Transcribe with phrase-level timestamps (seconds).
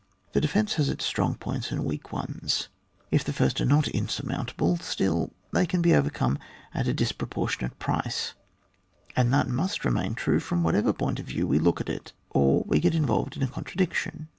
[0.31, 2.69] The defeace has its strong points and weak ones;
[3.11, 6.39] if the first are even not unsurmountable, still they can only be overcome
[6.73, 8.33] at a dis proportionate price,
[9.15, 12.13] and that must re main true from whatever point of view we look at it,
[12.31, 14.27] or we get involved in a contradiction.